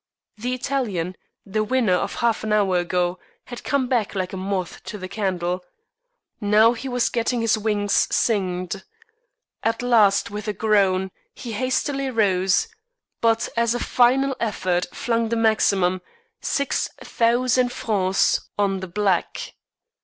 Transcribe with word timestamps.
The 0.35 0.55
Italian, 0.55 1.15
the 1.45 1.63
winner 1.63 1.93
of 1.93 2.15
half 2.15 2.43
an 2.43 2.51
hour 2.51 2.77
ago, 2.79 3.19
had 3.45 3.63
come 3.63 3.85
back 3.87 4.15
like 4.15 4.33
a 4.33 4.35
moth 4.35 4.83
to 4.85 4.97
the 4.97 5.07
candle. 5.07 5.63
Now 6.39 6.73
he 6.73 6.89
was 6.89 7.07
getting 7.07 7.41
his 7.41 7.55
wings 7.55 8.07
singed. 8.09 8.81
At 9.61 9.83
last, 9.83 10.31
with 10.31 10.47
a 10.47 10.53
groan, 10.53 11.11
he 11.35 11.51
hastily 11.51 12.09
rose, 12.09 12.67
but 13.21 13.47
as 13.55 13.75
a 13.75 13.79
final 13.79 14.35
effort 14.39 14.87
flung 14.91 15.29
the 15.29 15.35
maximum, 15.35 16.01
six 16.41 16.89
thousand 17.03 17.71
francs, 17.71 18.49
on 18.57 18.79
the 18.79 18.87
black. 18.87 19.53